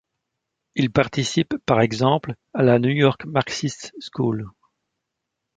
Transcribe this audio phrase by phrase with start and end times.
[0.73, 4.49] Il participe, par exemple, à la New York Marxist School.